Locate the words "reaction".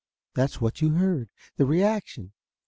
1.67-2.33